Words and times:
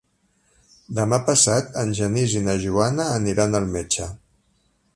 Demà 0.99 1.19
passat 1.27 1.77
en 1.83 1.93
Genís 1.99 2.33
i 2.39 2.41
na 2.47 2.55
Joana 2.65 3.05
aniran 3.19 3.59
al 3.61 3.69
metge. 3.77 4.09